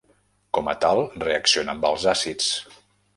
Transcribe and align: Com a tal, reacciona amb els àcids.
Com 0.57 0.69
a 0.71 0.73
tal, 0.85 1.01
reacciona 1.23 1.75
amb 1.77 1.85
els 1.91 2.07
àcids. 2.15 2.49